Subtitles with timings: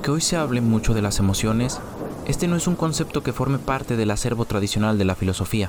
[0.00, 1.78] Aunque hoy se hable mucho de las emociones,
[2.26, 5.68] este no es un concepto que forme parte del acervo tradicional de la filosofía.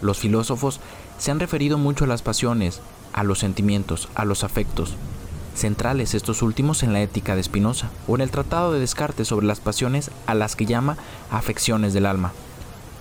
[0.00, 0.78] Los filósofos
[1.18, 2.80] se han referido mucho a las pasiones,
[3.12, 4.94] a los sentimientos, a los afectos,
[5.56, 9.48] centrales estos últimos en la ética de Spinoza o en el tratado de Descartes sobre
[9.48, 10.96] las pasiones a las que llama
[11.32, 12.32] afecciones del alma.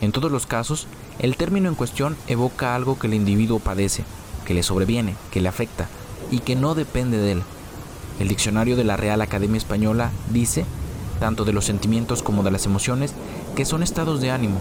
[0.01, 0.87] En todos los casos,
[1.19, 4.03] el término en cuestión evoca algo que el individuo padece,
[4.45, 5.89] que le sobreviene, que le afecta
[6.31, 7.43] y que no depende de él.
[8.19, 10.65] El diccionario de la Real Academia Española dice,
[11.19, 13.13] tanto de los sentimientos como de las emociones,
[13.55, 14.59] que son estados de ánimo.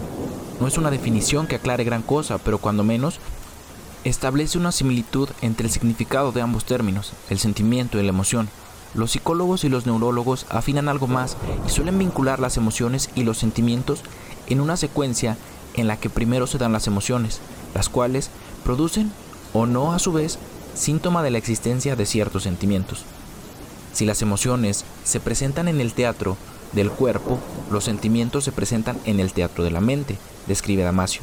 [0.59, 3.19] No es una definición que aclare gran cosa, pero cuando menos
[4.03, 8.49] establece una similitud entre el significado de ambos términos, el sentimiento y la emoción.
[8.93, 13.37] Los psicólogos y los neurólogos afinan algo más y suelen vincular las emociones y los
[13.37, 14.03] sentimientos
[14.47, 15.37] en una secuencia
[15.73, 17.41] en la que primero se dan las emociones,
[17.73, 18.29] las cuales
[18.63, 19.11] producen
[19.53, 20.39] o no a su vez
[20.75, 23.05] síntoma de la existencia de ciertos sentimientos.
[23.95, 26.35] Si las emociones se presentan en el teatro
[26.73, 27.39] del cuerpo,
[27.71, 31.21] los sentimientos se presentan en el teatro de la mente, describe Damasio.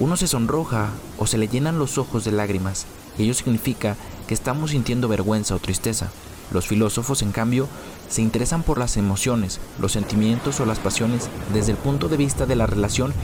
[0.00, 2.84] Uno se sonroja o se le llenan los ojos de lágrimas,
[3.16, 6.10] y ello significa que estamos sintiendo vergüenza o tristeza.
[6.50, 7.68] Los filósofos, en cambio,
[8.08, 12.44] se interesan por las emociones, los sentimientos o las pasiones desde el punto de vista
[12.44, 13.14] de la relación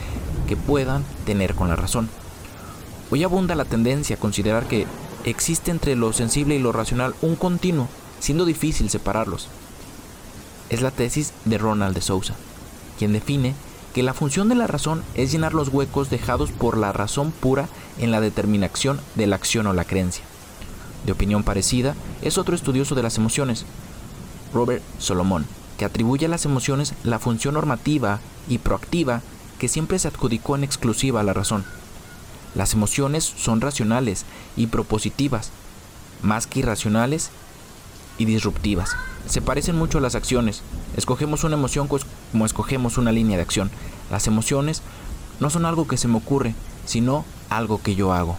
[0.47, 2.09] que puedan tener con la razón.
[3.11, 4.87] Hoy abunda la tendencia a considerar que
[5.27, 7.88] existe entre lo sensible y lo racional un continuo,
[8.20, 9.48] siendo difícil separarlos.
[10.70, 12.34] Es la tesis de Ronald de Sousa,
[12.98, 13.54] quien define
[13.92, 17.69] que la función de la razón es llenar los huecos dejados por la razón pura
[17.98, 20.25] en la determinación de la acción o la creencia.
[21.04, 23.65] De opinión parecida es otro estudioso de las emociones,
[24.53, 25.47] Robert Solomon,
[25.78, 29.22] que atribuye a las emociones la función normativa y proactiva
[29.59, 31.65] que siempre se adjudicó en exclusiva a la razón.
[32.56, 34.25] Las emociones son racionales
[34.56, 35.50] y propositivas,
[36.22, 37.31] más que irracionales
[38.17, 38.97] y disruptivas.
[39.28, 40.62] Se parecen mucho a las acciones.
[40.97, 43.71] Escogemos una emoción como escogemos una línea de acción.
[44.11, 44.81] Las emociones
[45.39, 46.55] no son algo que se me ocurre,
[46.87, 48.39] sino algo que yo hago.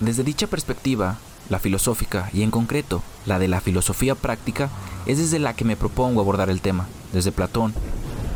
[0.00, 4.70] Desde dicha perspectiva, la filosófica y en concreto la de la filosofía práctica
[5.06, 7.72] es desde la que me propongo abordar el tema, desde Platón,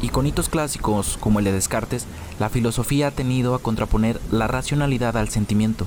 [0.02, 2.06] y con hitos clásicos como el de Descartes,
[2.38, 5.86] la filosofía ha tenido a contraponer la racionalidad al sentimiento,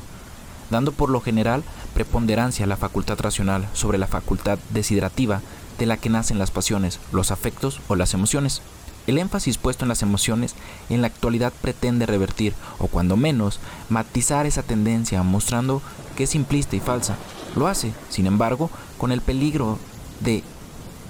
[0.69, 5.41] dando por lo general preponderancia a la facultad racional sobre la facultad desidrativa
[5.77, 8.61] de la que nacen las pasiones, los afectos o las emociones.
[9.07, 10.55] El énfasis puesto en las emociones
[10.89, 15.81] en la actualidad pretende revertir, o cuando menos, matizar esa tendencia, mostrando
[16.15, 17.15] que es simplista y falsa.
[17.55, 19.79] Lo hace, sin embargo, con el peligro
[20.19, 20.43] de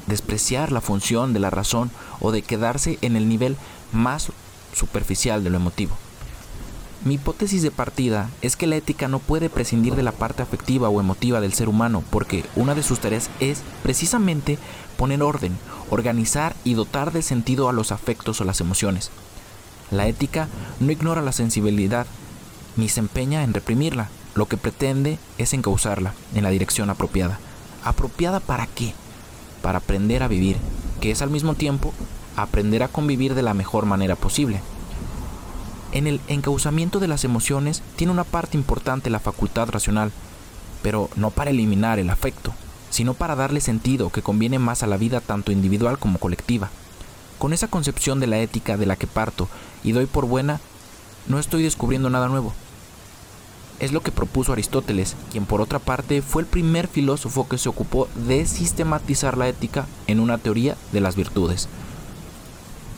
[0.07, 3.57] despreciar la función de la razón o de quedarse en el nivel
[3.91, 4.31] más
[4.73, 5.97] superficial de lo emotivo.
[7.05, 10.89] Mi hipótesis de partida es que la ética no puede prescindir de la parte afectiva
[10.89, 14.57] o emotiva del ser humano porque una de sus tareas es precisamente
[14.97, 15.57] poner orden,
[15.89, 19.11] organizar y dotar de sentido a los afectos o las emociones.
[19.91, 20.49] La ética
[20.81, 22.05] no ignora la sensibilidad
[22.75, 27.39] ni se empeña en reprimirla, lo que pretende es encauzarla en la dirección apropiada.
[27.85, 28.93] ¿Apropiada para qué?
[29.61, 30.57] Para aprender a vivir,
[30.99, 31.93] que es al mismo tiempo
[32.43, 34.61] aprender a convivir de la mejor manera posible.
[35.91, 40.11] En el encauzamiento de las emociones tiene una parte importante la facultad racional,
[40.83, 42.53] pero no para eliminar el afecto,
[42.89, 46.69] sino para darle sentido que conviene más a la vida tanto individual como colectiva.
[47.39, 49.47] Con esa concepción de la ética de la que parto
[49.83, 50.59] y doy por buena,
[51.27, 52.53] no estoy descubriendo nada nuevo.
[53.79, 57.69] Es lo que propuso Aristóteles, quien por otra parte fue el primer filósofo que se
[57.69, 61.69] ocupó de sistematizar la ética en una teoría de las virtudes.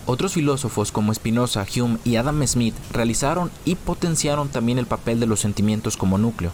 [0.08, 5.28] Otros filósofos como Spinoza, Hume y Adam Smith realizaron y potenciaron también el papel de
[5.28, 6.52] los sentimientos como núcleo,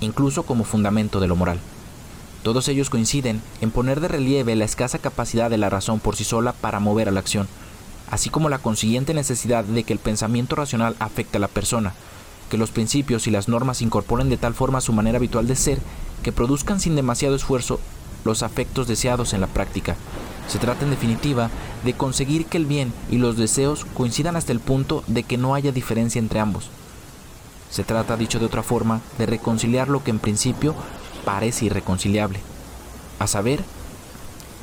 [0.00, 1.60] incluso como fundamento de lo moral.
[2.42, 6.24] Todos ellos coinciden en poner de relieve la escasa capacidad de la razón por sí
[6.24, 7.48] sola para mover a la acción,
[8.10, 11.92] así como la consiguiente necesidad de que el pensamiento racional afecte a la persona,
[12.50, 15.80] que los principios y las normas incorporen de tal forma su manera habitual de ser
[16.22, 17.78] que produzcan sin demasiado esfuerzo
[18.24, 19.96] los afectos deseados en la práctica,
[20.48, 21.50] se trata en definitiva
[21.84, 25.54] de conseguir que el bien y los deseos coincidan hasta el punto de que no
[25.54, 26.70] haya diferencia entre ambos.
[27.70, 30.74] Se trata, dicho de otra forma, de reconciliar lo que en principio
[31.24, 32.40] parece irreconciliable.
[33.18, 33.64] A saber,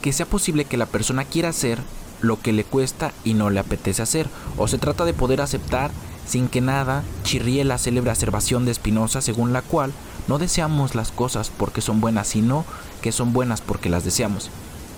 [0.02, 1.80] que sea posible que la persona quiera hacer
[2.22, 5.92] lo que le cuesta y no le apetece hacer, o se trata de poder aceptar
[6.26, 9.92] sin que nada chirríe la célebre acervación de Spinoza según la cual
[10.28, 12.64] no deseamos las cosas porque son buenas, sino
[13.02, 14.50] que son buenas porque las deseamos.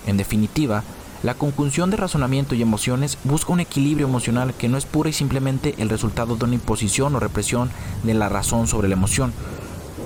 [0.06, 0.82] En definitiva,
[1.22, 5.12] la conjunción de razonamiento y emociones busca un equilibrio emocional que no es pura y
[5.12, 7.70] simplemente el resultado de una imposición o represión
[8.04, 9.32] de la razón sobre la emoción.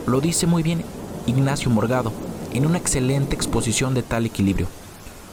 [0.07, 0.85] Lo dice muy bien
[1.27, 2.13] Ignacio Morgado
[2.53, 4.69] en una excelente exposición de tal equilibrio.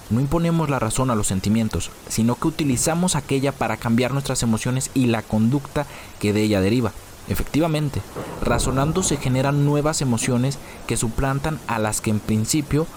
[0.10, 4.90] No imponemos la razón a los sentimientos, sino que utilizamos aquella para cambiar nuestras emociones
[4.94, 5.86] y la conducta
[6.20, 6.92] que de ella deriva.
[7.28, 8.02] Efectivamente,
[8.42, 12.88] razonando se generan nuevas emociones que suplantan a las que en principio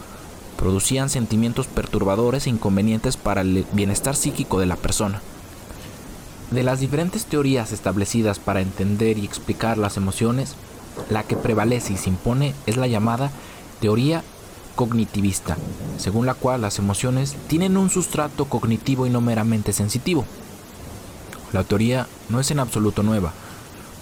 [0.61, 5.23] producían sentimientos perturbadores e inconvenientes para el bienestar psíquico de la persona.
[6.51, 10.57] De las diferentes teorías establecidas para entender y explicar las emociones,
[11.09, 13.31] la que prevalece y se impone es la llamada
[13.81, 14.23] teoría
[14.77, 15.57] cognitivista,
[15.97, 20.27] según la cual las emociones tienen un sustrato cognitivo y no meramente sensitivo.
[21.55, 23.33] La teoría no es en absoluto nueva,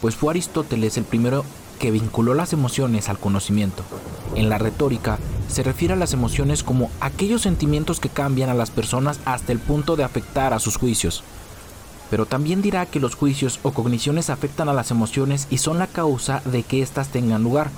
[0.01, 1.45] pues fue Aristóteles el primero
[1.79, 3.85] que vinculó las emociones al conocimiento.
[4.35, 8.71] En la retórica se refiere a las emociones como aquellos sentimientos que cambian a las
[8.71, 11.25] personas hasta el punto de afectar a sus juicios.
[12.11, 15.87] Pero también dirá que los juicios o cogniciones afectan a las emociones y son la
[15.87, 17.71] causa de que éstas tengan lugar.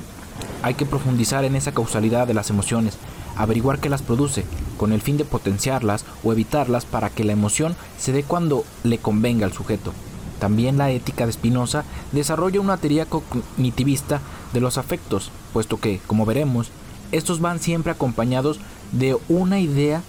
[0.62, 2.96] Hay que profundizar en esa causalidad de las emociones,
[3.36, 4.44] averiguar qué las produce,
[4.76, 8.98] con el fin de potenciarlas o evitarlas para que la emoción se dé cuando le
[8.98, 9.92] convenga al sujeto.
[10.38, 14.20] También la ética de Spinoza desarrolla una teoría cognitivista
[14.54, 16.70] de los afectos, puesto que, como veremos,
[17.12, 18.60] estos van siempre acompañados
[18.92, 20.02] de una idea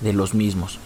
[0.00, 0.78] de los mismos.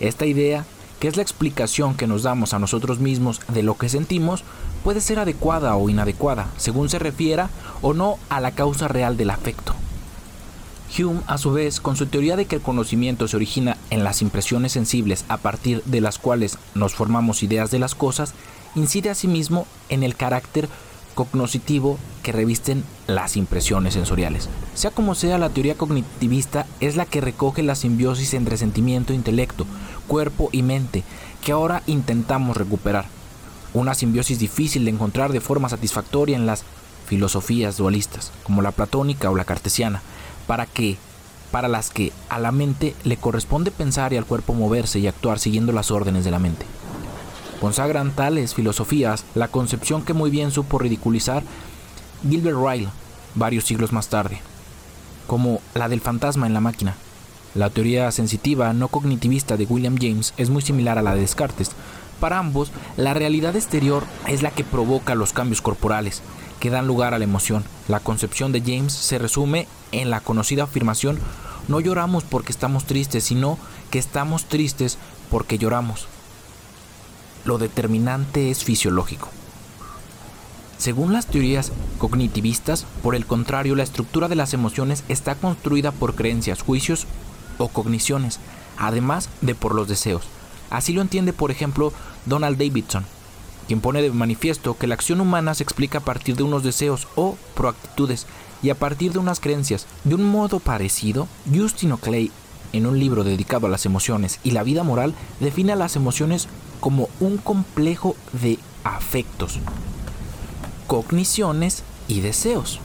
[0.00, 0.64] Esta idea,
[1.00, 4.44] que es la explicación que nos damos a nosotros mismos de lo que sentimos,
[4.84, 7.50] puede ser adecuada o inadecuada, según se refiera
[7.80, 9.74] o no a la causa real del afecto.
[10.98, 14.20] Hume, a su vez, con su teoría de que el conocimiento se origina en las
[14.20, 18.34] impresiones sensibles a partir de las cuales nos formamos ideas de las cosas,
[18.74, 20.68] incide asimismo en el carácter
[21.14, 24.48] cognoscitivo que revisten las impresiones sensoriales.
[24.74, 29.66] Sea como sea, la teoría cognitivista es la que recoge la simbiosis entre sentimiento intelecto,
[30.06, 31.02] cuerpo y mente,
[31.44, 33.06] que ahora intentamos recuperar.
[33.74, 36.64] Una simbiosis difícil de encontrar de forma satisfactoria en las
[37.06, 40.02] filosofías dualistas, como la platónica o la cartesiana,
[40.46, 40.96] para que
[41.50, 45.38] para las que a la mente le corresponde pensar y al cuerpo moverse y actuar
[45.38, 46.64] siguiendo las órdenes de la mente.
[47.62, 51.44] Consagran tales filosofías la concepción que muy bien supo ridiculizar
[52.28, 52.88] Gilbert Ryle
[53.36, 54.40] varios siglos más tarde,
[55.28, 56.96] como la del fantasma en la máquina.
[57.54, 61.70] La teoría sensitiva no cognitivista de William James es muy similar a la de Descartes.
[62.18, 66.20] Para ambos, la realidad exterior es la que provoca los cambios corporales,
[66.58, 67.62] que dan lugar a la emoción.
[67.86, 71.20] La concepción de James se resume en la conocida afirmación,
[71.68, 73.56] no lloramos porque estamos tristes, sino
[73.92, 74.98] que estamos tristes
[75.30, 76.08] porque lloramos.
[77.44, 79.28] Lo determinante es fisiológico.
[80.78, 86.14] Según las teorías cognitivistas, por el contrario, la estructura de las emociones está construida por
[86.14, 87.06] creencias, juicios
[87.58, 88.40] o cogniciones,
[88.78, 90.24] además de por los deseos.
[90.70, 91.92] Así lo entiende, por ejemplo,
[92.26, 93.04] Donald Davidson,
[93.68, 97.06] quien pone de manifiesto que la acción humana se explica a partir de unos deseos
[97.14, 98.26] o proactitudes
[98.62, 99.86] y a partir de unas creencias.
[100.04, 102.32] De un modo parecido, Justino Clay,
[102.72, 106.48] en un libro dedicado a las emociones y la vida moral, define a las emociones
[106.80, 109.58] como un complejo de afectos,
[110.86, 112.80] cogniciones y deseos.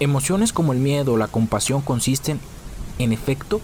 [0.00, 2.40] Emociones como el miedo o la compasión consisten,
[2.98, 3.60] en efecto,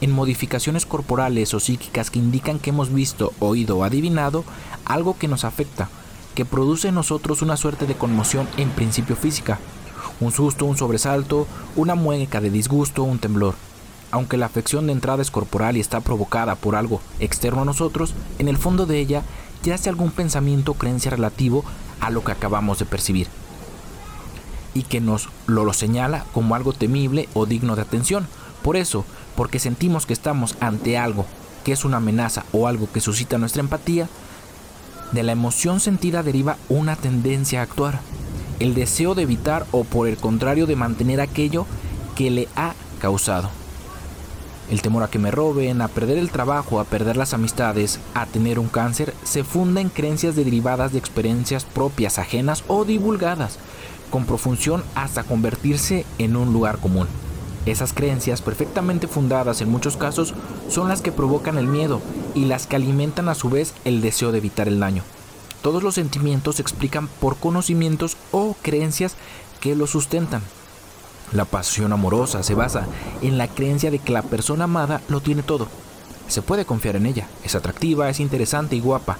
[0.00, 4.44] en modificaciones corporales o psíquicas que indican que hemos visto, oído o adivinado
[4.84, 5.88] algo que nos afecta,
[6.34, 9.58] que produce en nosotros una suerte de conmoción en principio física,
[10.20, 13.54] un susto, un sobresalto, una mueca de disgusto, un temblor.
[14.12, 18.14] Aunque la afección de entrada es corporal y está provocada por algo externo a nosotros,
[18.38, 19.22] en el fondo de ella
[19.64, 21.64] yace algún pensamiento o creencia relativo
[22.00, 23.26] a lo que acabamos de percibir
[24.74, 28.28] y que nos lo, lo señala como algo temible o digno de atención.
[28.62, 29.04] Por eso,
[29.36, 31.26] porque sentimos que estamos ante algo
[31.64, 34.08] que es una amenaza o algo que suscita nuestra empatía,
[35.12, 38.00] de la emoción sentida deriva una tendencia a actuar,
[38.60, 41.66] el deseo de evitar o por el contrario de mantener aquello
[42.16, 43.61] que le ha causado.
[44.72, 48.24] El temor a que me roben, a perder el trabajo, a perder las amistades, a
[48.24, 53.58] tener un cáncer, se funda en creencias derivadas de experiencias propias, ajenas o divulgadas,
[54.08, 57.06] con profunción hasta convertirse en un lugar común.
[57.66, 60.32] Esas creencias, perfectamente fundadas en muchos casos,
[60.70, 62.00] son las que provocan el miedo
[62.34, 65.02] y las que alimentan a su vez el deseo de evitar el daño.
[65.60, 69.16] Todos los sentimientos se explican por conocimientos o creencias
[69.60, 70.40] que los sustentan.
[71.32, 72.86] La pasión amorosa se basa
[73.22, 75.66] en la creencia de que la persona amada lo tiene todo.
[76.28, 79.16] Se puede confiar en ella, es atractiva, es interesante y guapa,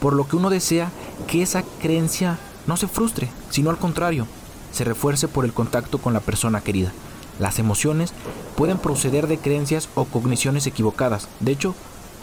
[0.00, 0.90] por lo que uno desea
[1.28, 4.26] que esa creencia no se frustre, sino al contrario,
[4.72, 6.92] se refuerce por el contacto con la persona querida.
[7.38, 8.12] Las emociones
[8.56, 11.74] pueden proceder de creencias o cogniciones equivocadas, de hecho,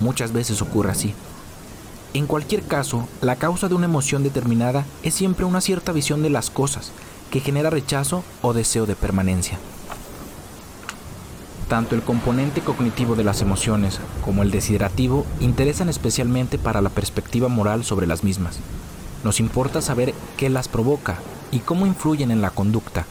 [0.01, 1.13] muchas veces ocurre así.
[2.13, 6.29] En cualquier caso, la causa de una emoción determinada es siempre una cierta visión de
[6.29, 6.91] las cosas,
[7.29, 9.57] que genera rechazo o deseo de permanencia.
[11.67, 17.47] Tanto el componente cognitivo de las emociones como el desiderativo interesan especialmente para la perspectiva
[17.47, 18.59] moral sobre las mismas.
[19.23, 21.19] Nos importa saber qué las provoca
[21.51, 23.05] y cómo influyen en la conducta,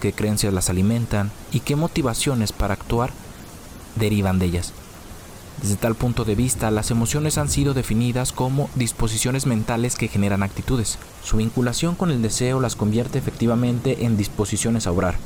[0.00, 3.12] qué creencias las alimentan y qué motivaciones para actuar
[3.96, 4.74] derivan de ellas.
[5.62, 10.42] Desde tal punto de vista, las emociones han sido definidas como disposiciones mentales que generan
[10.42, 10.98] actitudes.
[11.22, 15.16] Su vinculación con el deseo las convierte efectivamente en disposiciones a obrar,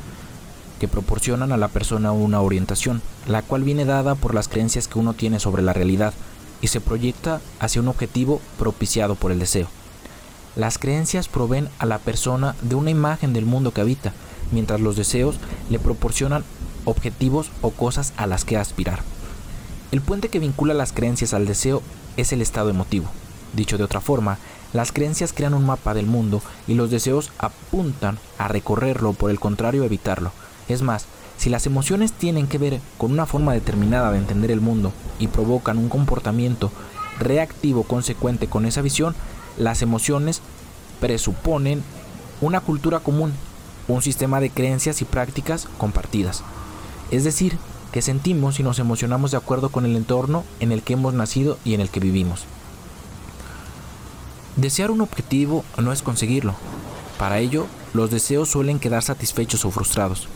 [0.80, 4.98] que proporcionan a la persona una orientación, la cual viene dada por las creencias que
[4.98, 6.12] uno tiene sobre la realidad
[6.60, 9.68] y se proyecta hacia un objetivo propiciado por el deseo.
[10.56, 14.12] Las creencias proveen a la persona de una imagen del mundo que habita,
[14.50, 15.36] mientras los deseos
[15.70, 16.42] le proporcionan
[16.84, 19.13] objetivos o cosas a las que aspirar.
[19.94, 21.80] El puente que vincula las creencias al deseo
[22.16, 23.06] es el estado emotivo.
[23.52, 24.38] Dicho de otra forma,
[24.72, 29.38] las creencias crean un mapa del mundo y los deseos apuntan a recorrerlo, por el
[29.38, 30.32] contrario, a evitarlo.
[30.66, 34.60] Es más, si las emociones tienen que ver con una forma determinada de entender el
[34.60, 36.72] mundo y provocan un comportamiento
[37.20, 39.14] reactivo consecuente con esa visión,
[39.58, 40.40] las emociones
[40.98, 41.84] presuponen
[42.40, 43.32] una cultura común,
[43.86, 46.42] un sistema de creencias y prácticas compartidas.
[47.12, 47.58] Es decir,
[47.94, 51.58] que sentimos y nos emocionamos de acuerdo con el entorno en el que hemos nacido
[51.64, 52.42] y en el que vivimos.
[54.56, 56.56] Desear un objetivo no es conseguirlo.
[57.20, 60.26] Para ello, los deseos suelen quedar satisfechos o frustrados,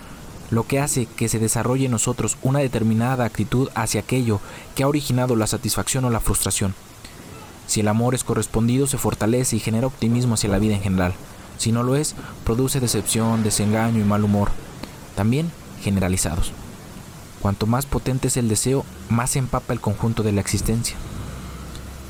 [0.53, 4.39] lo que hace que se desarrolle en nosotros una determinada actitud hacia aquello
[4.77, 6.77] que ha originado la satisfacción o la frustración.
[7.67, 11.13] Si el amor es correspondido, se fortalece y genera optimismo hacia la vida en general.
[11.57, 14.53] Si no lo es, produce decepción, desengaño y mal humor,
[15.17, 15.51] también
[15.83, 16.53] generalizados.
[17.41, 20.97] Cuanto más potente es el deseo, más empapa el conjunto de la existencia.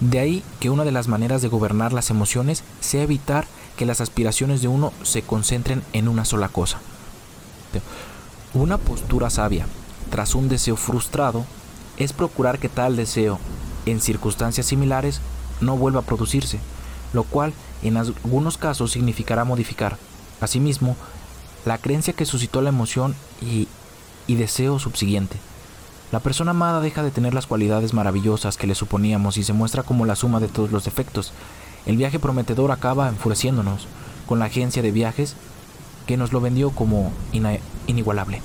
[0.01, 4.01] De ahí que una de las maneras de gobernar las emociones sea evitar que las
[4.01, 6.79] aspiraciones de uno se concentren en una sola cosa.
[8.55, 9.67] Una postura sabia
[10.11, 11.45] tras un deseo frustrado
[11.97, 13.39] es procurar que tal deseo,
[13.87, 15.21] en circunstancias similares,
[15.61, 16.61] no vuelva a producirse,
[17.13, 19.99] lo cual en algunos casos significará modificar,
[20.41, 20.97] asimismo,
[21.65, 23.69] la creencia que suscitó la emoción y
[24.29, 25.39] y deseo subsiguiente.
[26.13, 29.83] La persona amada deja de tener las cualidades maravillosas que le suponíamos y se muestra
[29.83, 31.33] como la suma de todos los defectos.
[31.85, 33.89] El viaje prometedor acaba enfureciéndonos
[34.27, 35.35] con la agencia de viajes
[36.07, 37.13] que nos lo vendió como
[37.87, 38.41] inigualable.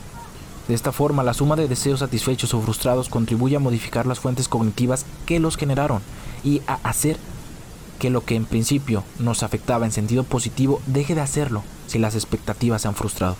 [0.67, 4.47] De esta forma, la suma de deseos satisfechos o frustrados contribuye a modificar las fuentes
[4.47, 6.01] cognitivas que los generaron
[6.43, 7.17] y a hacer
[7.99, 12.15] que lo que en principio nos afectaba en sentido positivo deje de hacerlo si las
[12.15, 13.37] expectativas se han frustrado.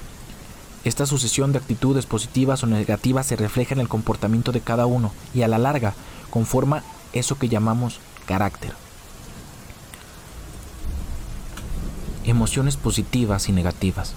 [0.84, 5.12] Esta sucesión de actitudes positivas o negativas se refleja en el comportamiento de cada uno
[5.34, 5.94] y a la larga
[6.30, 8.74] conforma eso que llamamos carácter.
[12.26, 14.14] Emociones positivas y negativas.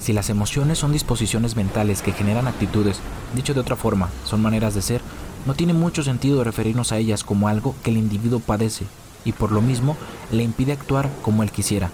[0.00, 2.98] Si las emociones son disposiciones mentales que generan actitudes,
[3.34, 5.02] dicho de otra forma, son maneras de ser,
[5.46, 8.86] no tiene mucho sentido referirnos a ellas como algo que el individuo padece
[9.24, 9.96] y por lo mismo
[10.32, 11.90] le impide actuar como él quisiera,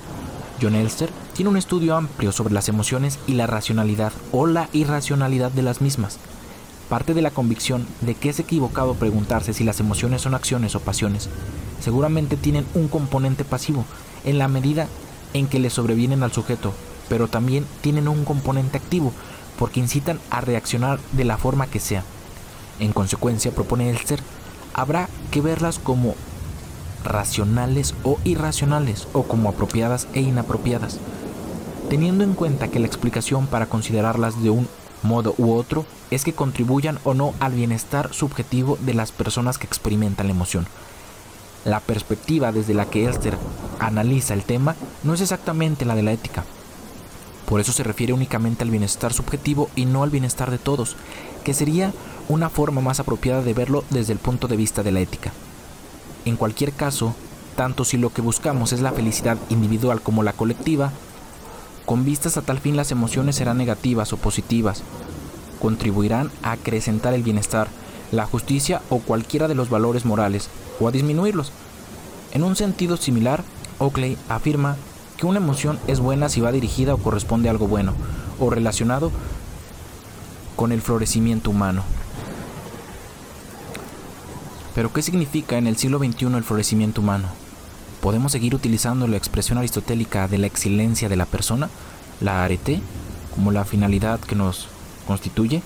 [0.62, 5.50] John Elster tiene un estudio amplio sobre las emociones y la racionalidad o la irracionalidad
[5.50, 6.18] de las mismas.
[6.88, 10.80] Parte de la convicción de que es equivocado preguntarse si las emociones son acciones o
[10.80, 11.28] pasiones.
[11.78, 13.84] Seguramente tienen un componente pasivo,
[14.24, 14.88] en la medida
[15.34, 16.72] en que le sobrevienen al sujeto,
[17.10, 19.12] pero también tienen un componente activo,
[19.58, 22.02] porque incitan a reaccionar de la forma que sea.
[22.80, 24.20] En consecuencia, propone Elster,
[24.72, 26.14] habrá que verlas como
[27.04, 30.98] racionales o irracionales, o como apropiadas e inapropiadas,
[31.88, 34.68] teniendo en cuenta que la explicación para considerarlas de un
[35.02, 39.66] modo u otro es que contribuyan o no al bienestar subjetivo de las personas que
[39.66, 40.66] experimentan la emoción.
[41.64, 43.36] La perspectiva desde la que Elster
[43.78, 46.44] analiza el tema no es exactamente la de la ética.
[47.46, 50.96] Por eso se refiere únicamente al bienestar subjetivo y no al bienestar de todos,
[51.44, 51.92] que sería
[52.28, 55.32] una forma más apropiada de verlo desde el punto de vista de la ética.
[56.24, 57.14] En cualquier caso,
[57.56, 60.92] tanto si lo que buscamos es la felicidad individual como la colectiva,
[61.86, 64.82] con vistas a tal fin las emociones serán negativas o positivas,
[65.60, 67.68] contribuirán a acrecentar el bienestar,
[68.10, 70.50] la justicia o cualquiera de los valores morales,
[70.80, 71.52] o a disminuirlos.
[72.32, 73.44] En un sentido similar,
[73.78, 74.76] Oakley afirma
[75.16, 77.94] que una emoción es buena si va dirigida o corresponde a algo bueno,
[78.40, 79.12] o relacionado
[80.56, 81.84] con el florecimiento humano.
[84.74, 87.45] Pero ¿qué significa en el siglo XXI el florecimiento humano?
[88.06, 91.68] ¿Podemos seguir utilizando la expresión aristotélica de la excelencia de la persona,
[92.20, 92.80] la arete,
[93.34, 94.68] como la finalidad que nos
[95.08, 95.60] constituye?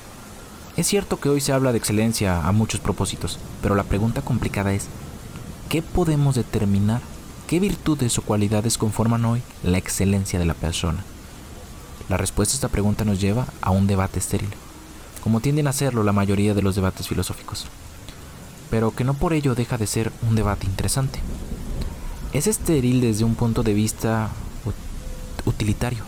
[0.75, 4.73] Es cierto que hoy se habla de excelencia a muchos propósitos, pero la pregunta complicada
[4.73, 4.87] es,
[5.69, 7.03] ¿qué podemos determinar?
[7.47, 11.05] ¿Qué virtudes o cualidades conforman hoy la excelencia de la persona?
[12.09, 14.49] La respuesta a esta pregunta nos lleva a un debate estéril,
[15.23, 17.67] como tienden a hacerlo la mayoría de los debates filosóficos
[18.71, 21.19] pero que no por ello deja de ser un debate interesante.
[22.33, 24.31] Es estéril desde un punto de vista
[25.47, 26.05] utilitario,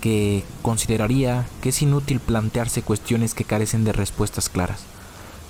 [0.00, 4.80] que consideraría que es inútil plantearse cuestiones que carecen de respuestas claras.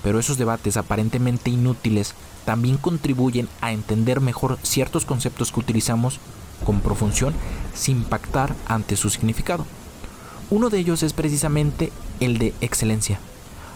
[0.02, 6.18] Pero esos debates aparentemente inútiles también contribuyen a entender mejor ciertos conceptos que utilizamos
[6.66, 7.32] con profunción
[7.74, 9.64] sin pactar ante su significado.
[10.50, 13.20] Uno de ellos es precisamente el de excelencia.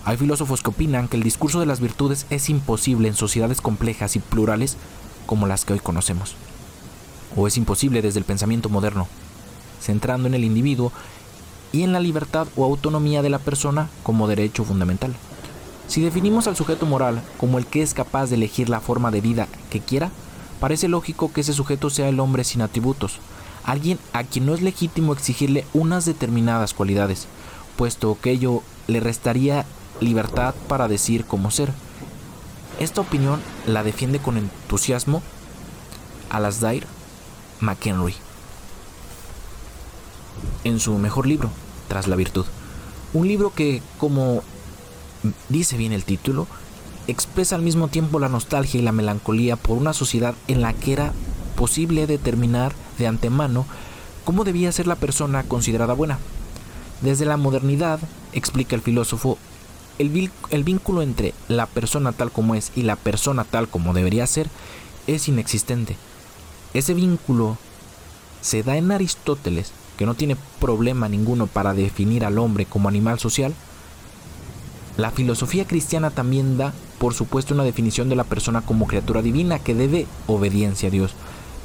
[0.05, 4.17] Hay filósofos que opinan que el discurso de las virtudes es imposible en sociedades complejas
[4.17, 4.77] y plurales
[5.29, 6.37] como las que hoy conocemos.
[7.37, 9.07] O es imposible desde el pensamiento moderno,
[9.79, 10.91] centrando en el individuo
[11.71, 15.15] y en la libertad o autonomía de la persona como derecho fundamental.
[15.87, 19.21] Si definimos al sujeto moral como el que es capaz de elegir la forma de
[19.21, 20.11] vida que quiera,
[20.61, 23.19] parece lógico que ese sujeto sea el hombre sin atributos,
[23.65, 27.27] alguien a quien no es legítimo exigirle unas determinadas cualidades,
[27.77, 29.67] puesto que ello le restaría
[30.01, 31.71] libertad para decir cómo ser.
[32.79, 35.23] Esta opinión la defiende con entusiasmo
[36.31, 36.87] Alasdair
[37.61, 38.15] McHenry
[40.63, 41.51] en su mejor libro,
[41.89, 42.47] Tras la Virtud.
[43.13, 44.43] Un libro que, como
[45.49, 46.47] dice bien el título,
[47.09, 50.93] expresa al mismo tiempo la nostalgia y la melancolía por una sociedad en la que
[50.93, 51.13] era
[51.57, 53.67] posible determinar de antemano
[54.25, 56.19] cómo debía ser la persona considerada buena.
[57.01, 57.99] Desde la modernidad,
[58.33, 59.39] explica el filósofo,
[59.99, 64.49] el, vínculo entre la persona tal como es y la persona tal como debería ser
[65.07, 65.97] es inexistente.
[66.75, 67.57] Ese vínculo
[68.41, 73.19] se da en Aristóteles, que no tiene problema ninguno para definir al hombre como animal
[73.19, 73.55] social.
[74.97, 79.59] La filosofía cristiana también da, por supuesto, una definición de la persona como criatura divina
[79.59, 81.15] que debe obediencia a Dios.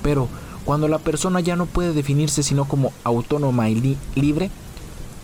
[0.01, 0.27] Pero
[0.65, 4.49] cuando la persona ya no puede definirse sino como autónoma y libre,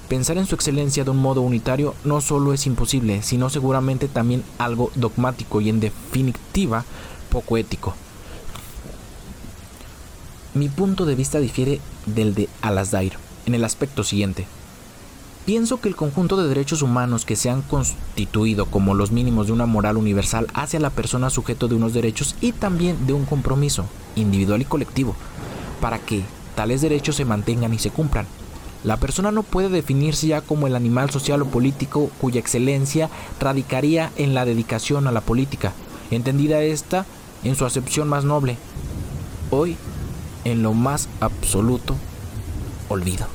[0.10, 4.44] Pensar en su excelencia de un modo unitario no solo es imposible, sino seguramente también
[4.58, 6.84] algo dogmático y en definitiva
[7.30, 7.94] poco ético.
[10.56, 13.14] Mi punto de vista difiere del de Alasdair
[13.46, 14.48] en el aspecto siguiente.
[15.46, 19.54] Pienso que el conjunto de derechos humanos que se han constituido como los mínimos de
[19.54, 23.26] una moral universal hace a la persona sujeto de unos derechos y también de un
[23.26, 25.16] compromiso, individual y colectivo,
[25.80, 26.24] para que
[26.56, 28.26] tales derechos se mantengan y se cumplan.
[28.84, 34.12] La persona no puede definirse ya como el animal social o político cuya excelencia radicaría
[34.16, 35.74] en la dedicación a la política,
[36.12, 37.06] entendida esta
[37.44, 38.58] en su acepción más noble,
[39.52, 39.76] hoy
[40.46, 41.96] en lo más absoluto
[42.88, 43.28] olvido.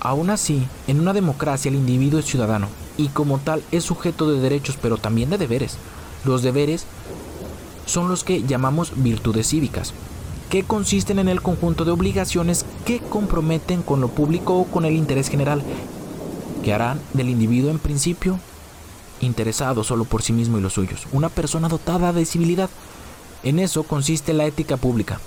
[0.00, 4.40] Aún así, en una democracia el individuo es ciudadano y como tal es sujeto de
[4.40, 5.76] derechos pero también de deberes.
[6.24, 6.86] Los deberes
[7.84, 9.92] son los que llamamos virtudes cívicas,
[10.50, 14.94] que consisten en el conjunto de obligaciones que comprometen con lo público o con el
[14.94, 15.62] interés general,
[16.62, 18.38] que harán del individuo en principio
[19.20, 22.70] interesado solo por sí mismo y los suyos, una persona dotada de civilidad.
[23.42, 25.20] En eso consiste la ética pública,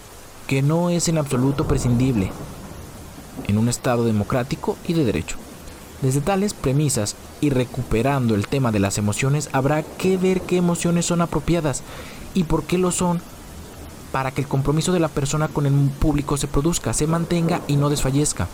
[0.48, 2.32] que no es en absoluto prescindible
[3.48, 5.38] en un Estado democrático y de derecho.
[6.02, 11.06] Desde tales premisas y recuperando el tema de las emociones, habrá que ver qué emociones
[11.06, 11.84] son apropiadas
[12.34, 13.22] y por qué lo son
[14.12, 17.76] para que el compromiso de la persona con el público se produzca, se mantenga y
[17.76, 18.48] no desfallezca,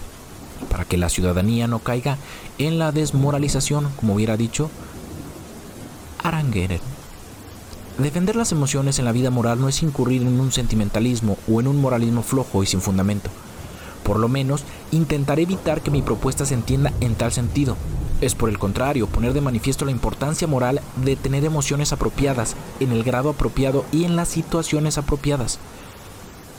[0.70, 2.18] para que la ciudadanía no caiga
[2.58, 4.70] en la desmoralización, como hubiera dicho
[6.24, 6.82] Arangueren.
[7.98, 11.68] Defender las emociones en la vida moral no es incurrir en un sentimentalismo o en
[11.68, 13.30] un moralismo flojo y sin fundamento.
[14.04, 17.78] Por lo menos, intentaré evitar que mi propuesta se entienda en tal sentido.
[18.22, 22.92] Es por el contrario, poner de manifiesto la importancia moral de tener emociones apropiadas, en
[22.92, 25.60] el grado apropiado y en las situaciones apropiadas.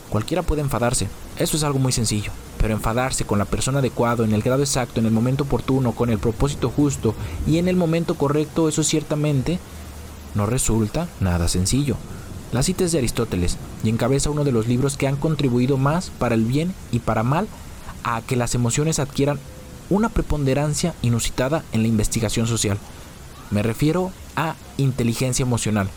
[0.09, 4.33] Cualquiera puede enfadarse, eso es algo muy sencillo, pero enfadarse con la persona adecuada, en
[4.33, 7.15] el grado exacto, en el momento oportuno, con el propósito justo
[7.45, 9.59] y en el momento correcto, eso ciertamente
[10.35, 11.97] no resulta nada sencillo.
[12.53, 16.11] La cita es de Aristóteles y encabeza uno de los libros que han contribuido más
[16.11, 17.47] para el bien y para mal
[18.03, 19.39] a que las emociones adquieran
[19.89, 22.77] una preponderancia inusitada en la investigación social.
[23.51, 25.89] Me refiero a inteligencia emocional.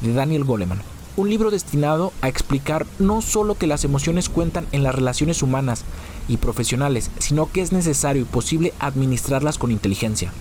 [0.00, 0.80] de Daniel Goleman.
[1.16, 5.84] Un libro destinado a explicar no solo que las emociones cuentan en las relaciones humanas
[6.28, 10.32] y profesionales, sino que es necesario y posible administrarlas con inteligencia.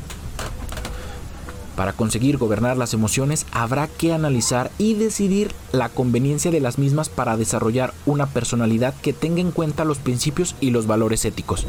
[1.75, 7.10] Para conseguir gobernar las emociones habrá que analizar y decidir la conveniencia de las mismas
[7.10, 11.65] para desarrollar una personalidad que tenga en cuenta los principios y los valores éticos.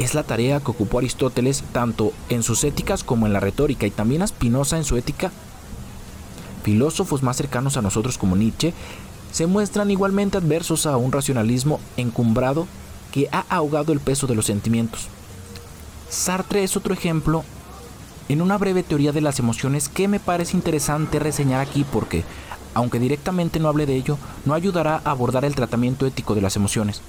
[0.00, 3.90] Es la tarea que ocupó Aristóteles tanto en sus éticas como en la retórica y
[3.90, 5.30] también a Spinoza en su ética.
[6.62, 8.72] Filósofos más cercanos a nosotros como Nietzsche
[9.30, 12.66] se muestran igualmente adversos a un racionalismo encumbrado
[13.12, 15.08] que ha ahogado el peso de los sentimientos.
[16.08, 17.44] Sartre es otro ejemplo
[18.30, 22.24] en una breve teoría de las emociones que me parece interesante reseñar aquí porque,
[22.72, 26.56] aunque directamente no hable de ello, no ayudará a abordar el tratamiento ético de las
[26.56, 27.02] emociones.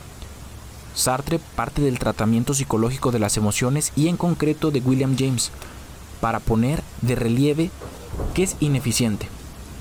[0.94, 5.52] Sartre parte del tratamiento psicológico de las emociones y en concreto de William James,
[6.20, 7.72] para poner de relieve
[8.34, 9.28] que es ineficiente.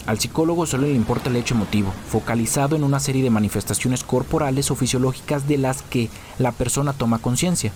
[0.06, 4.70] Al psicólogo solo le importa el hecho emotivo, focalizado en una serie de manifestaciones corporales
[4.70, 7.72] o fisiológicas de las que la persona toma conciencia.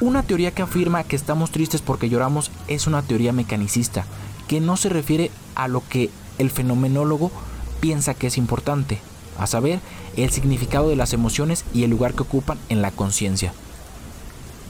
[0.00, 4.04] Una teoría que afirma que estamos tristes porque lloramos es una teoría mecanicista,
[4.46, 7.32] que no se refiere a lo que el fenomenólogo
[7.80, 9.00] piensa que es importante,
[9.38, 9.80] a saber,
[10.16, 13.52] el significado de las emociones y el lugar que ocupan en la conciencia.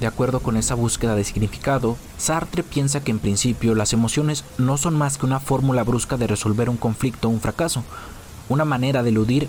[0.01, 4.77] De acuerdo con esa búsqueda de significado, Sartre piensa que en principio las emociones no
[4.77, 7.83] son más que una fórmula brusca de resolver un conflicto o un fracaso,
[8.49, 9.49] una manera de eludir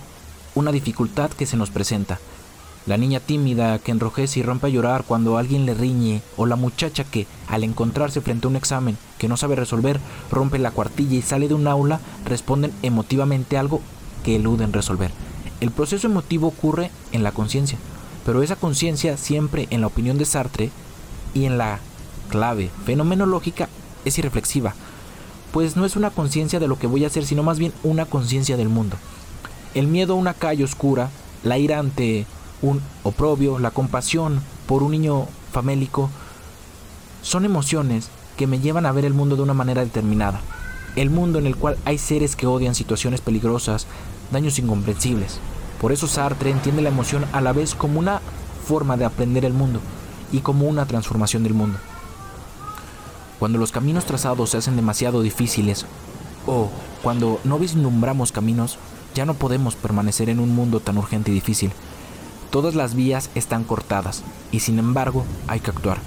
[0.55, 2.19] una dificultad que se nos presenta,
[2.87, 6.55] la niña tímida que enrojece y rompe a llorar cuando alguien le riñe, o la
[6.55, 9.99] muchacha que, al encontrarse frente a un examen que no sabe resolver,
[10.31, 13.81] rompe la cuartilla y sale de un aula, responden emotivamente algo
[14.35, 15.11] eluden resolver.
[15.59, 17.77] El proceso emotivo ocurre en la conciencia,
[18.25, 20.69] pero esa conciencia siempre, en la opinión de Sartre,
[21.33, 21.79] y en la
[22.29, 23.69] clave fenomenológica,
[24.05, 24.73] es irreflexiva,
[25.51, 28.05] pues no es una conciencia de lo que voy a hacer, sino más bien una
[28.05, 28.97] conciencia del mundo.
[29.73, 31.09] El miedo a una calle oscura,
[31.43, 32.25] la ira ante
[32.61, 36.09] un oprobio, la compasión por un niño famélico,
[37.21, 40.41] son emociones que me llevan a ver el mundo de una manera determinada.
[40.95, 43.87] El mundo en el cual hay seres que odian situaciones peligrosas,
[44.31, 45.39] daños incomprensibles.
[45.79, 48.21] Por eso Sartre entiende la emoción a la vez como una
[48.67, 49.79] forma de aprender el mundo
[50.31, 51.77] y como una transformación del mundo.
[53.39, 55.85] Cuando los caminos trazados se hacen demasiado difíciles
[56.47, 56.69] o
[57.03, 58.77] cuando no vislumbramos caminos,
[59.13, 61.71] ya no podemos permanecer en un mundo tan urgente y difícil.
[62.49, 65.99] Todas las vías están cortadas y sin embargo hay que actuar.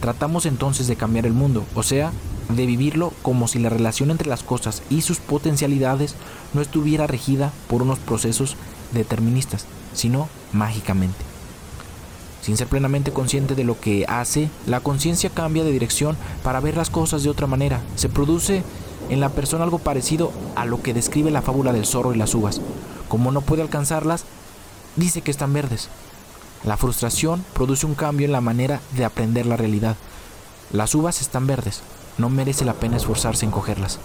[0.00, 2.12] Tratamos entonces de cambiar el mundo, o sea,
[2.48, 6.14] de vivirlo como si la relación entre las cosas y sus potencialidades
[6.54, 8.56] no estuviera regida por unos procesos
[8.92, 11.24] deterministas, sino mágicamente.
[12.42, 16.76] Sin ser plenamente consciente de lo que hace, la conciencia cambia de dirección para ver
[16.76, 17.80] las cosas de otra manera.
[17.94, 18.64] Se produce
[19.10, 22.34] en la persona algo parecido a lo que describe la fábula del zorro y las
[22.34, 22.60] uvas.
[23.08, 24.24] Como no puede alcanzarlas,
[24.96, 25.88] dice que están verdes.
[26.64, 29.96] La frustración produce un cambio en la manera de aprender la realidad.
[30.72, 31.82] Las uvas están verdes,
[32.18, 33.98] no merece la pena esforzarse en cogerlas.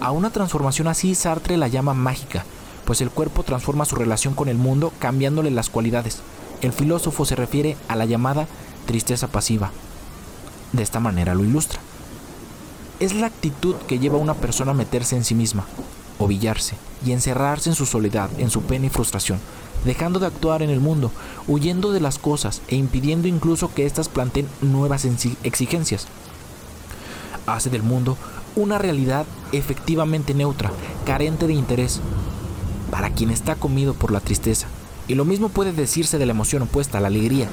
[0.00, 2.44] A una transformación así Sartre la llama mágica,
[2.84, 6.20] pues el cuerpo transforma su relación con el mundo cambiándole las cualidades.
[6.62, 8.46] El filósofo se refiere a la llamada
[8.86, 9.70] tristeza pasiva.
[10.72, 11.80] De esta manera lo ilustra.
[13.00, 15.66] Es la actitud que lleva a una persona a meterse en sí misma,
[16.18, 19.38] ovillarse y encerrarse en su soledad, en su pena y frustración,
[19.84, 21.10] dejando de actuar en el mundo,
[21.46, 25.06] huyendo de las cosas e impidiendo incluso que éstas planteen nuevas
[25.44, 26.06] exigencias.
[27.48, 28.18] Hace del mundo
[28.56, 30.70] una realidad efectivamente neutra,
[31.06, 32.00] carente de interés,
[32.90, 34.66] para quien está comido por la tristeza.
[35.06, 37.48] Y lo mismo puede decirse de la emoción opuesta, la alegría,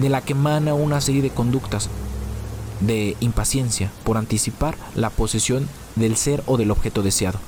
[0.00, 1.88] de la que emana una serie de conductas
[2.80, 7.38] de impaciencia por anticipar la posesión del ser o del objeto deseado.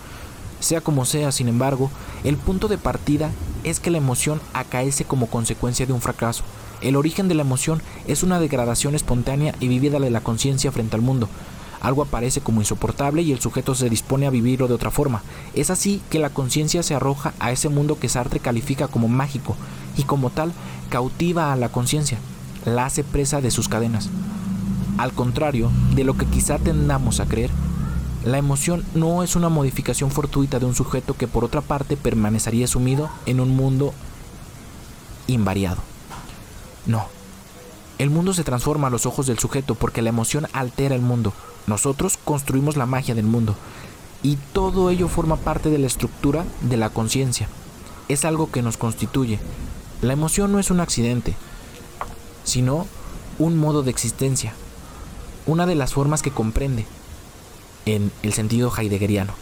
[0.61, 1.91] Sea como sea, sin embargo,
[2.23, 3.31] el punto de partida
[3.65, 6.45] es que la emoción acaece como consecuencia de un fracaso.
[6.81, 10.95] El origen de la emoción es una degradación espontánea y vivida de la conciencia frente
[10.95, 11.29] al mundo.
[11.83, 15.23] Algo aparece como insoportable y el sujeto se dispone a vivirlo de otra forma.
[15.53, 19.57] Es así que la conciencia se arroja a ese mundo que Sartre califica como mágico
[19.97, 20.53] y como tal
[20.91, 22.19] cautiva a la conciencia,
[22.65, 24.11] la hace presa de sus cadenas.
[24.97, 27.51] Al contrario de lo que quizá tendamos a creer,
[28.25, 32.69] la emoción no es una modificación fortuita de un sujeto que por otra parte permanecería
[32.69, 33.93] sumido en un mundo
[35.27, 35.79] invariado.
[36.87, 37.07] No.
[37.99, 41.33] El mundo se transforma a los ojos del sujeto porque la emoción altera el mundo.
[41.67, 43.55] Nosotros construimos la magia del mundo.
[44.23, 47.49] Y todo ello forma parte de la estructura de la conciencia.
[48.09, 49.39] Es algo que nos constituye.
[50.01, 51.35] La emoción no es un accidente,
[52.45, 52.87] sino
[53.39, 54.55] un modo de existencia.
[55.47, 56.87] Una de las formas que comprende,
[57.87, 59.35] en el sentido heideggeriano,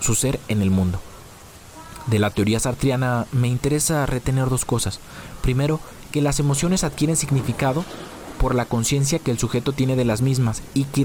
[0.00, 1.00] su ser en el mundo.
[2.06, 4.98] De la teoría sartriana me interesa retener dos cosas.
[5.42, 7.84] Primero, que las emociones adquieren significado
[8.40, 11.02] por la conciencia que el sujeto tiene de las mismas y que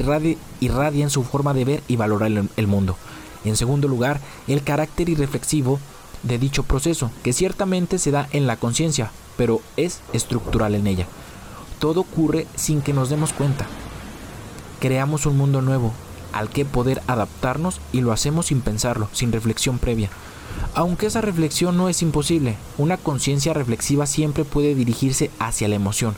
[0.61, 2.95] irradia, en su forma de ver y valorar el, mundo.
[3.43, 5.79] En segundo lugar, el carácter irreflexivo
[6.23, 11.07] de dicho proceso, que ciertamente se da en la conciencia, pero es estructural en ella.
[11.79, 13.65] Todo ocurre sin que nos demos cuenta.
[14.79, 15.91] Creamos un mundo nuevo
[16.31, 20.09] al que poder adaptarnos y lo hacemos sin pensarlo, sin reflexión previa.
[20.73, 26.15] Aunque esa reflexión no es imposible, una conciencia reflexiva siempre puede dirigirse hacia la emoción,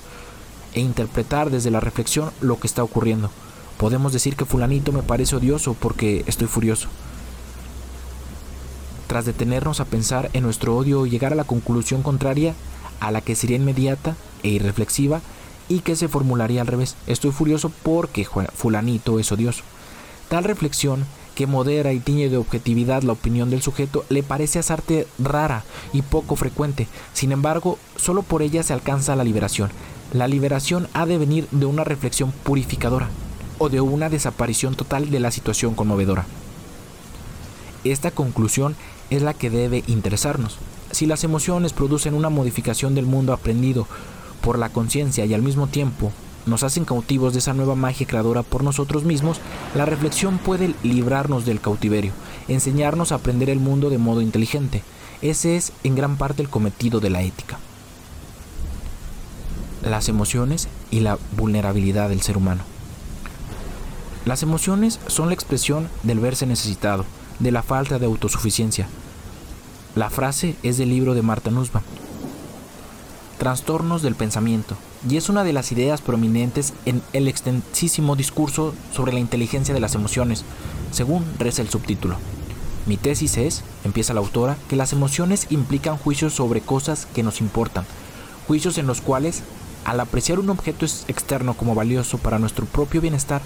[0.73, 3.29] e interpretar desde la reflexión lo que está ocurriendo.
[3.77, 6.87] Podemos decir que fulanito me parece odioso porque estoy furioso.
[9.07, 12.55] Tras detenernos a pensar en nuestro odio y llegar a la conclusión contraria
[12.99, 15.21] a la que sería inmediata e irreflexiva
[15.69, 19.63] y que se formularía al revés, estoy furioso porque fulanito es odioso.
[20.29, 25.07] Tal reflexión que modera y tiñe de objetividad la opinión del sujeto le parece asarte
[25.19, 26.87] rara y poco frecuente.
[27.13, 29.69] Sin embargo, solo por ella se alcanza la liberación,
[30.13, 33.09] la liberación ha de venir de una reflexión purificadora
[33.57, 36.25] o de una desaparición total de la situación conmovedora.
[37.83, 38.75] Esta conclusión
[39.09, 40.57] es la que debe interesarnos.
[40.91, 43.87] Si las emociones producen una modificación del mundo aprendido
[44.41, 46.11] por la conciencia y al mismo tiempo
[46.45, 49.41] nos hacen cautivos de esa nueva magia creadora por nosotros mismos,
[49.75, 52.13] la reflexión puede librarnos del cautiverio,
[52.47, 54.83] enseñarnos a aprender el mundo de modo inteligente.
[55.21, 57.59] Ese es en gran parte el cometido de la ética
[59.83, 62.63] las emociones y la vulnerabilidad del ser humano.
[64.25, 67.05] Las emociones son la expresión del verse necesitado,
[67.39, 68.87] de la falta de autosuficiencia.
[69.95, 71.83] La frase es del libro de Marta Nussbaum,
[73.37, 74.75] Trastornos del pensamiento,
[75.07, 79.79] y es una de las ideas prominentes en el extensísimo discurso sobre la inteligencia de
[79.79, 80.43] las emociones,
[80.91, 82.17] según reza el subtítulo.
[82.87, 87.41] Mi tesis es, empieza la autora, que las emociones implican juicios sobre cosas que nos
[87.41, 87.85] importan,
[88.47, 89.43] juicios en los cuales
[89.87, 93.41] al apreciar un objeto externo como valioso para nuestro propio bienestar,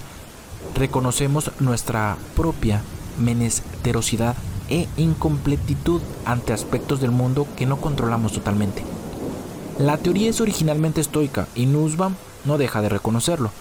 [0.73, 2.81] reconocemos nuestra propia
[3.19, 4.35] menesterosidad
[4.67, 8.83] e incompletitud ante aspectos del mundo que no controlamos totalmente.
[9.77, 13.51] La teoría es originalmente estoica y Nussbaum no deja de reconocerlo.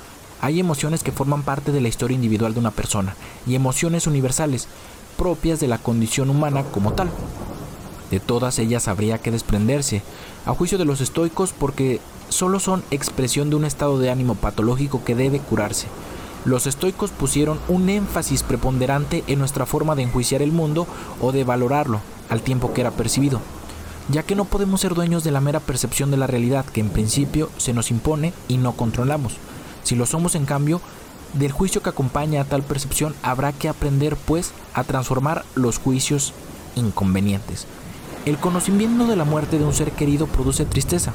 [0.41, 3.15] Hay emociones que forman parte de la historia individual de una persona
[3.47, 4.69] y emociones universales
[5.19, 7.11] propias de la condición humana como tal.
[8.11, 10.03] De todas ellas habría que desprenderse,
[10.47, 15.05] a juicio de los estoicos, porque solo son expresión de un estado de ánimo patológico
[15.05, 15.87] que debe curarse.
[16.47, 20.87] Los estoicos pusieron un énfasis preponderante en nuestra forma de enjuiciar el mundo
[21.21, 23.41] o de valorarlo al tiempo que era percibido,
[24.09, 26.89] ya que no podemos ser dueños de la mera percepción de la realidad que en
[26.89, 29.35] principio se nos impone y no controlamos.
[29.83, 30.81] Si lo somos en cambio,
[31.35, 36.33] del juicio que acompaña a tal percepción habrá que aprender pues a transformar los juicios
[36.75, 37.67] inconvenientes.
[38.27, 41.13] El conocimiento de la muerte de un ser querido produce tristeza,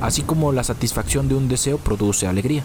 [0.00, 2.64] así como la satisfacción de un deseo produce alegría.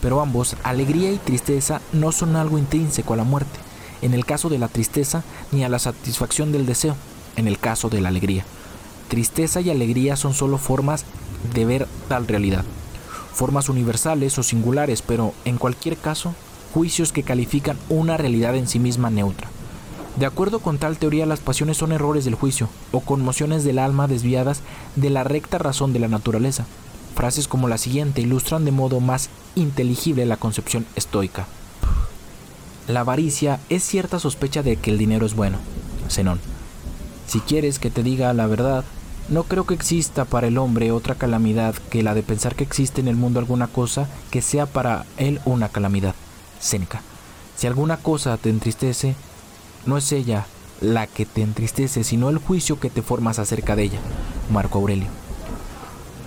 [0.00, 3.58] Pero ambos, alegría y tristeza, no son algo intrínseco a la muerte,
[4.02, 5.22] en el caso de la tristeza,
[5.52, 6.96] ni a la satisfacción del deseo,
[7.36, 8.44] en el caso de la alegría.
[9.08, 11.04] Tristeza y alegría son solo formas
[11.54, 12.64] de ver tal realidad,
[13.32, 16.34] formas universales o singulares, pero en cualquier caso,
[16.74, 19.51] juicios que califican una realidad en sí misma neutra.
[20.16, 24.08] De acuerdo con tal teoría, las pasiones son errores del juicio o conmociones del alma
[24.08, 24.60] desviadas
[24.94, 26.66] de la recta razón de la naturaleza.
[27.14, 31.46] Frases como la siguiente ilustran de modo más inteligible la concepción estoica.
[32.88, 35.58] La avaricia es cierta sospecha de que el dinero es bueno.
[36.10, 36.40] Zenón.
[37.26, 38.84] Si quieres que te diga la verdad,
[39.28, 43.00] no creo que exista para el hombre otra calamidad que la de pensar que existe
[43.00, 46.14] en el mundo alguna cosa que sea para él una calamidad.
[46.60, 47.02] Séneca.
[47.56, 49.14] Si alguna cosa te entristece,
[49.86, 50.46] no es ella
[50.80, 54.00] la que te entristece, sino el juicio que te formas acerca de ella.
[54.50, 55.08] Marco Aurelio.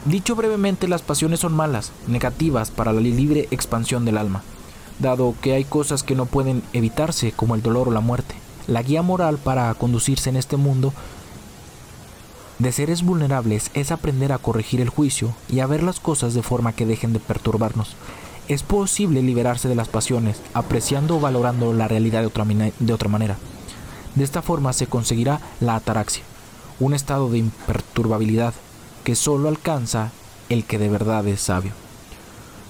[0.05, 4.43] Dicho brevemente, las pasiones son malas, negativas para la libre expansión del alma,
[4.99, 8.35] dado que hay cosas que no pueden evitarse, como el dolor o la muerte.
[8.67, 10.93] La guía moral para conducirse en este mundo
[12.59, 16.41] de seres vulnerables es aprender a corregir el juicio y a ver las cosas de
[16.41, 17.95] forma que dejen de perturbarnos.
[18.47, 23.37] Es posible liberarse de las pasiones, apreciando o valorando la realidad de otra, manera.
[24.13, 26.23] De esta forma se conseguirá la ataraxia,
[26.79, 28.53] un estado de imperturbabilidad
[29.03, 30.11] que solo alcanza
[30.49, 31.71] el que de verdad es sabio.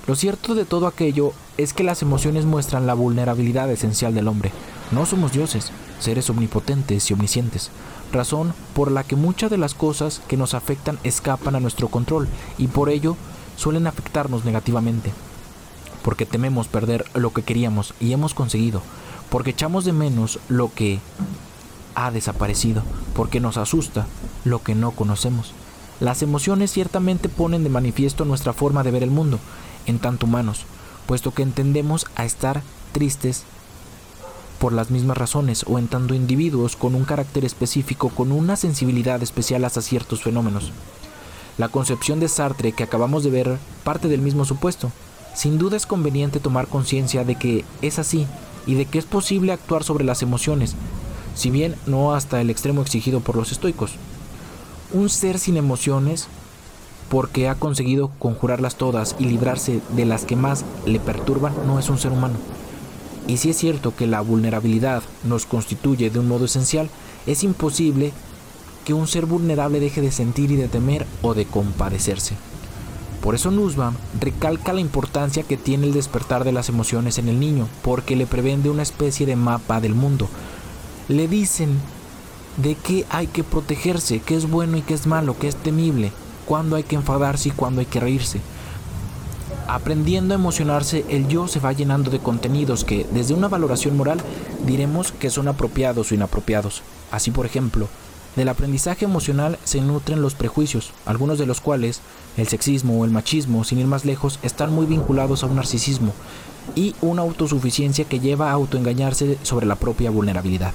[0.08, 4.54] Lo cierto de todo aquello es que las emociones muestran la vulnerabilidad esencial del hombre.
[4.92, 7.70] No somos dioses, seres omnipotentes y omniscientes,
[8.14, 12.30] razón por la que muchas de las cosas que nos afectan escapan a nuestro control
[12.58, 13.18] y por ello
[13.58, 15.12] suelen afectarnos negativamente.
[16.06, 18.84] Porque tememos perder lo que queríamos y hemos conseguido,
[19.32, 21.00] porque echamos de menos lo que
[21.96, 22.84] ha desaparecido,
[23.16, 24.06] porque nos asusta
[24.44, 25.54] lo que no conocemos.
[26.00, 29.40] Las emociones ciertamente ponen de manifiesto nuestra forma de ver el mundo,
[29.88, 30.68] en tanto humanos,
[31.08, 33.42] puesto que entendemos a estar tristes
[34.60, 39.24] por las mismas razones o en tanto individuos con un carácter específico, con una sensibilidad
[39.24, 40.72] especial hacia ciertos fenómenos.
[41.58, 44.92] La concepción de Sartre que acabamos de ver parte del mismo supuesto.
[45.36, 48.26] Sin duda es conveniente tomar conciencia de que es así
[48.66, 50.76] y de que es posible actuar sobre las emociones,
[51.36, 53.96] si bien no hasta el extremo exigido por los estoicos.
[54.94, 56.28] Un ser sin emociones,
[57.10, 61.90] porque ha conseguido conjurarlas todas y librarse de las que más le perturban, no es
[61.90, 62.36] un ser humano.
[63.28, 66.90] Y si es cierto que la vulnerabilidad nos constituye de un modo esencial,
[67.26, 68.14] es imposible
[68.86, 72.36] que un ser vulnerable deje de sentir y de temer o de compadecerse.
[73.26, 77.40] Por eso Nussbaum recalca la importancia que tiene el despertar de las emociones en el
[77.40, 80.30] niño, porque le prevende una especie de mapa del mundo.
[81.08, 81.80] Le dicen
[82.58, 86.12] de qué hay que protegerse, qué es bueno y qué es malo, qué es temible,
[86.46, 88.42] cuándo hay que enfadarse y cuándo hay que reírse.
[89.68, 94.20] Aprendiendo a emocionarse, el yo se va llenando de contenidos que, desde una valoración moral,
[94.68, 96.84] diremos que son apropiados o inapropiados.
[97.10, 97.88] Así, por ejemplo,
[98.36, 102.02] del aprendizaje emocional se nutren los prejuicios, algunos de los cuales,
[102.38, 106.14] el sexismo o el machismo, sin ir más lejos, están muy vinculados a un narcisismo
[106.76, 110.74] y una autosuficiencia que lleva a autoengañarse sobre la propia vulnerabilidad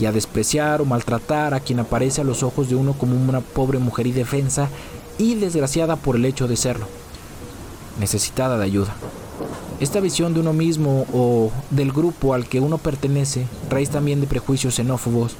[0.00, 3.40] y a despreciar o maltratar a quien aparece a los ojos de uno como una
[3.40, 4.68] pobre mujer indefensa
[5.18, 6.86] y desgraciada por el hecho de serlo
[7.98, 8.94] necesitada de ayuda.
[9.80, 14.26] Esta visión de uno mismo o del grupo al que uno pertenece, raíz también de
[14.26, 15.36] prejuicios xenófobos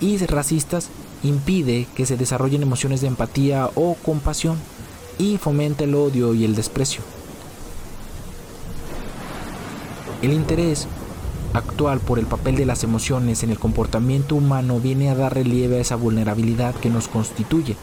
[0.00, 0.88] y racistas,
[1.22, 4.58] impide que se desarrollen emociones de empatía o compasión
[5.18, 7.02] y fomenta el odio y el desprecio.
[10.22, 10.86] El interés
[11.52, 15.76] actual por el papel de las emociones en el comportamiento humano viene a dar relieve
[15.76, 17.76] a esa vulnerabilidad que nos constituye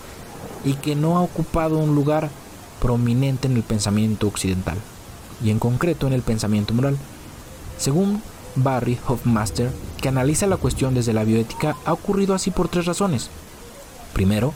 [0.63, 2.29] y que no ha ocupado un lugar
[2.81, 4.77] prominente en el pensamiento occidental,
[5.43, 6.97] y en concreto en el pensamiento moral.
[7.77, 8.21] Según
[8.55, 13.29] Barry Hofmaster, que analiza la cuestión desde la bioética, ha ocurrido así por tres razones.
[14.13, 14.53] Primero,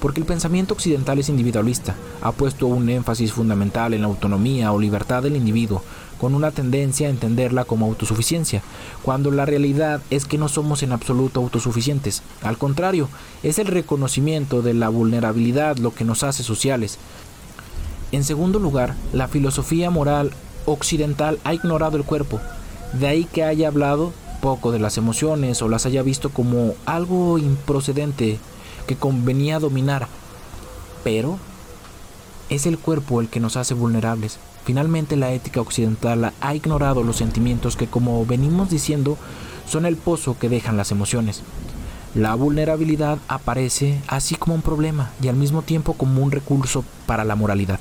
[0.00, 4.78] porque el pensamiento occidental es individualista, ha puesto un énfasis fundamental en la autonomía o
[4.78, 5.82] libertad del individuo,
[6.20, 8.62] con una tendencia a entenderla como autosuficiencia,
[9.02, 12.22] cuando la realidad es que no somos en absoluto autosuficientes.
[12.42, 13.08] Al contrario,
[13.42, 16.98] es el reconocimiento de la vulnerabilidad lo que nos hace sociales,
[18.10, 20.30] en segundo lugar, la filosofía moral
[20.64, 22.40] occidental ha ignorado el cuerpo,
[22.92, 27.38] de ahí que haya hablado poco de las emociones o las haya visto como algo
[27.38, 28.38] improcedente
[28.86, 30.08] que convenía dominar.
[31.04, 31.38] Pero
[32.48, 34.38] es el cuerpo el que nos hace vulnerables.
[34.64, 39.16] Finalmente la ética occidental ha ignorado los sentimientos que, como venimos diciendo,
[39.66, 41.42] son el pozo que dejan las emociones.
[42.14, 47.24] La vulnerabilidad aparece así como un problema y al mismo tiempo como un recurso para
[47.24, 47.80] la moralidad.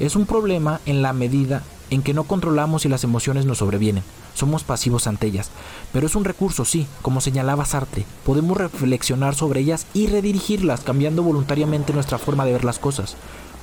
[0.00, 4.04] Es un problema en la medida en que no controlamos si las emociones nos sobrevienen.
[4.38, 5.50] Somos pasivos ante ellas.
[5.92, 8.04] Pero es un recurso, sí, como señalaba Sartre.
[8.24, 13.16] Podemos reflexionar sobre ellas y redirigirlas, cambiando voluntariamente nuestra forma de ver las cosas.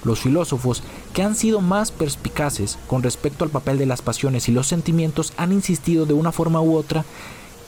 [0.04, 0.84] Los filósofos,
[1.14, 5.32] que han sido más perspicaces con respecto al papel de las pasiones y los sentimientos,
[5.38, 7.06] han insistido de una forma u otra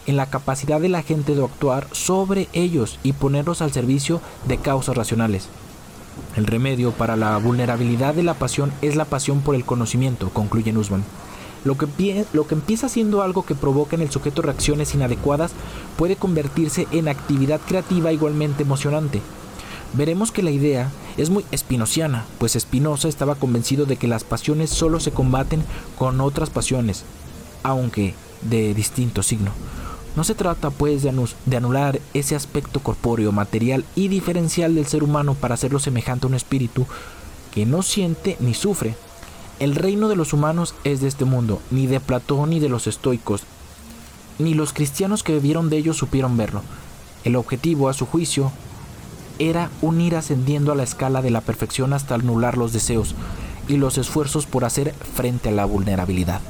[0.05, 4.57] en la capacidad de la gente de actuar sobre ellos y ponerlos al servicio de
[4.57, 5.47] causas racionales.
[6.35, 10.73] El remedio para la vulnerabilidad de la pasión es la pasión por el conocimiento, concluye
[10.73, 11.03] Nussbaum.
[11.67, 15.51] Lo que, empieza siendo algo que provoca en el sujeto reacciones inadecuadas
[15.97, 19.21] puede convertirse en actividad creativa igualmente emocionante.
[19.93, 24.69] Veremos que la idea es muy espinociana, pues Spinoza estaba convencido de que las pasiones
[24.69, 25.63] solo se combaten
[25.97, 27.03] con otras pasiones,
[27.63, 29.51] aunque de distinto signo.
[30.15, 35.35] No se trata pues de, anular ese aspecto corpóreo, material y diferencial del ser humano
[35.35, 36.87] para hacerlo semejante a un espíritu
[37.53, 38.95] que no siente ni sufre.
[39.59, 42.85] El reino de los humanos es de este mundo, ni de Platón ni de los
[42.85, 43.41] estoicos,
[44.37, 46.61] ni los cristianos que vivieron de ellos supieron verlo.
[47.23, 48.51] El objetivo, a su juicio,
[49.39, 53.15] era unir ascendiendo a la escala de la perfección hasta anular los deseos
[53.67, 56.41] y los esfuerzos por hacer frente a la vulnerabilidad.